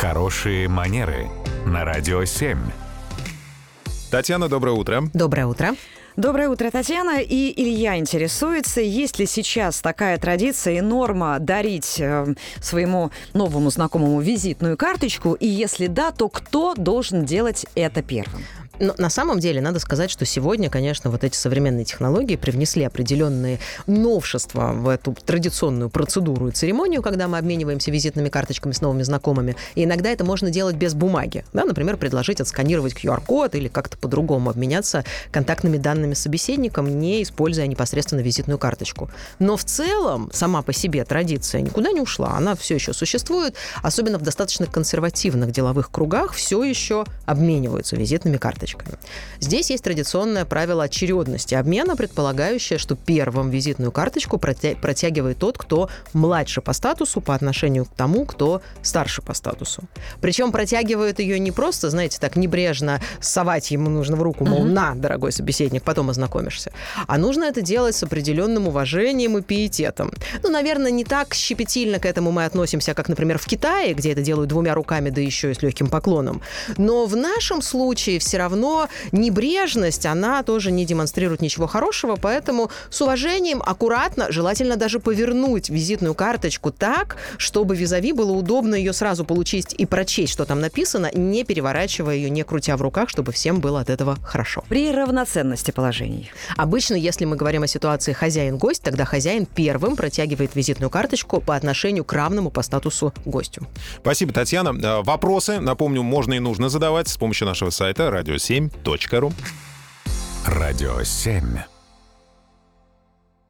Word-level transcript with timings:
Хорошие 0.00 0.68
манеры 0.68 1.26
на 1.66 1.84
радио 1.84 2.24
7. 2.24 2.56
Татьяна, 4.12 4.48
доброе 4.48 4.76
утро. 4.76 5.02
Доброе 5.12 5.46
утро. 5.46 5.74
Доброе 6.16 6.48
утро, 6.48 6.70
Татьяна. 6.70 7.20
И 7.20 7.52
Илья 7.60 7.98
интересуется, 7.98 8.80
есть 8.80 9.18
ли 9.18 9.26
сейчас 9.26 9.80
такая 9.80 10.16
традиция 10.18 10.74
и 10.74 10.80
норма 10.82 11.40
дарить 11.40 11.96
э, 11.98 12.32
своему 12.60 13.10
новому 13.34 13.70
знакомому 13.70 14.20
визитную 14.20 14.76
карточку? 14.76 15.32
И 15.32 15.48
если 15.48 15.88
да, 15.88 16.12
то 16.12 16.28
кто 16.28 16.76
должен 16.76 17.24
делать 17.24 17.66
это 17.74 18.00
первым? 18.00 18.44
Но 18.80 18.94
на 18.96 19.10
самом 19.10 19.40
деле 19.40 19.60
надо 19.60 19.80
сказать, 19.80 20.10
что 20.10 20.24
сегодня, 20.24 20.70
конечно, 20.70 21.10
вот 21.10 21.24
эти 21.24 21.36
современные 21.36 21.84
технологии 21.84 22.36
привнесли 22.36 22.84
определенные 22.84 23.58
новшества 23.86 24.72
в 24.72 24.88
эту 24.88 25.14
традиционную 25.24 25.90
процедуру 25.90 26.48
и 26.48 26.52
церемонию, 26.52 27.02
когда 27.02 27.28
мы 27.28 27.38
обмениваемся 27.38 27.90
визитными 27.90 28.28
карточками 28.28 28.72
с 28.72 28.80
новыми 28.80 29.02
знакомыми. 29.02 29.56
И 29.74 29.84
иногда 29.84 30.10
это 30.10 30.24
можно 30.24 30.50
делать 30.50 30.76
без 30.76 30.94
бумаги. 30.94 31.44
Да, 31.52 31.64
например, 31.64 31.96
предложить 31.96 32.40
отсканировать 32.40 32.94
QR-код 32.94 33.54
или 33.54 33.68
как-то 33.68 33.98
по-другому 33.98 34.50
обменяться 34.50 35.04
контактными 35.32 35.76
данными 35.76 36.14
собеседником, 36.14 37.00
не 37.00 37.22
используя 37.22 37.66
непосредственно 37.66 38.20
визитную 38.20 38.58
карточку. 38.58 39.10
Но 39.38 39.56
в 39.56 39.64
целом 39.64 40.30
сама 40.32 40.62
по 40.62 40.72
себе 40.72 41.04
традиция 41.04 41.62
никуда 41.62 41.90
не 41.90 42.00
ушла. 42.00 42.36
Она 42.36 42.54
все 42.54 42.76
еще 42.76 42.92
существует, 42.92 43.54
особенно 43.82 44.18
в 44.18 44.22
достаточно 44.22 44.66
консервативных 44.66 45.50
деловых 45.50 45.90
кругах 45.90 46.32
все 46.32 46.62
еще 46.62 47.04
обмениваются 47.26 47.96
визитными 47.96 48.36
карточками 48.36 48.67
карточками. 48.74 48.98
Здесь 49.40 49.70
есть 49.70 49.84
традиционное 49.84 50.44
правило 50.44 50.84
очередности 50.84 51.54
обмена, 51.54 51.96
предполагающее, 51.96 52.78
что 52.78 52.96
первым 52.96 53.50
визитную 53.50 53.92
карточку 53.92 54.38
протягивает 54.38 55.38
тот, 55.38 55.58
кто 55.58 55.88
младше 56.12 56.60
по 56.60 56.72
статусу 56.72 57.20
по 57.20 57.34
отношению 57.34 57.84
к 57.84 57.94
тому, 57.94 58.24
кто 58.24 58.62
старше 58.82 59.22
по 59.22 59.34
статусу. 59.34 59.82
Причем 60.20 60.52
протягивают 60.52 61.18
ее 61.20 61.38
не 61.38 61.52
просто, 61.52 61.90
знаете, 61.90 62.18
так 62.20 62.36
небрежно 62.36 63.00
совать 63.20 63.70
ему 63.70 63.90
нужно 63.90 64.16
в 64.16 64.22
руку, 64.22 64.44
мол, 64.44 64.64
на, 64.64 64.94
дорогой 64.94 65.32
собеседник, 65.32 65.82
потом 65.82 66.10
ознакомишься. 66.10 66.72
А 67.06 67.18
нужно 67.18 67.44
это 67.44 67.62
делать 67.62 67.94
с 67.94 68.02
определенным 68.02 68.68
уважением 68.68 69.38
и 69.38 69.42
пиететом. 69.42 70.12
Ну, 70.42 70.50
наверное, 70.50 70.90
не 70.90 71.04
так 71.04 71.34
щепетильно 71.34 71.98
к 71.98 72.06
этому 72.06 72.32
мы 72.32 72.44
относимся, 72.44 72.94
как, 72.94 73.08
например, 73.08 73.38
в 73.38 73.46
Китае, 73.46 73.94
где 73.94 74.12
это 74.12 74.22
делают 74.22 74.48
двумя 74.48 74.74
руками, 74.74 75.10
да 75.10 75.20
еще 75.20 75.50
и 75.50 75.54
с 75.54 75.62
легким 75.62 75.88
поклоном. 75.88 76.42
Но 76.76 77.06
в 77.06 77.16
нашем 77.16 77.62
случае 77.62 78.18
все 78.18 78.38
равно 78.38 78.57
равно 78.58 78.88
небрежность, 79.12 80.06
она 80.06 80.42
тоже 80.42 80.70
не 80.72 80.84
демонстрирует 80.84 81.40
ничего 81.40 81.66
хорошего, 81.66 82.16
поэтому 82.20 82.70
с 82.90 83.00
уважением, 83.00 83.62
аккуратно, 83.64 84.30
желательно 84.30 84.76
даже 84.76 84.98
повернуть 84.98 85.70
визитную 85.70 86.14
карточку 86.14 86.70
так, 86.70 87.16
чтобы 87.36 87.76
визави 87.76 88.12
было 88.12 88.32
удобно 88.32 88.74
ее 88.74 88.92
сразу 88.92 89.24
получить 89.24 89.74
и 89.78 89.86
прочесть, 89.86 90.32
что 90.32 90.44
там 90.44 90.60
написано, 90.60 91.10
не 91.14 91.44
переворачивая 91.44 92.16
ее, 92.16 92.30
не 92.30 92.42
крутя 92.42 92.76
в 92.76 92.82
руках, 92.82 93.08
чтобы 93.08 93.32
всем 93.32 93.60
было 93.60 93.80
от 93.80 93.90
этого 93.90 94.16
хорошо. 94.22 94.64
При 94.68 94.90
равноценности 94.90 95.70
положений. 95.70 96.30
Обычно, 96.56 96.94
если 96.94 97.24
мы 97.24 97.36
говорим 97.36 97.62
о 97.62 97.66
ситуации 97.66 98.12
хозяин-гость, 98.12 98.82
тогда 98.82 99.04
хозяин 99.04 99.46
первым 99.46 99.96
протягивает 99.96 100.56
визитную 100.56 100.90
карточку 100.90 101.40
по 101.40 101.54
отношению 101.54 102.04
к 102.04 102.12
равному 102.12 102.50
по 102.50 102.62
статусу 102.62 103.12
гостю. 103.24 103.66
Спасибо, 104.00 104.32
Татьяна. 104.32 104.70
Э, 104.70 105.02
вопросы, 105.02 105.60
напомню, 105.60 106.02
можно 106.02 106.34
и 106.34 106.38
нужно 106.38 106.68
задавать 106.68 107.08
с 107.08 107.16
помощью 107.16 107.46
нашего 107.46 107.70
сайта 107.70 108.10
радио 108.10 108.38
7.ру. 108.48 109.30
Радио 110.46 111.04
7. 111.04 111.77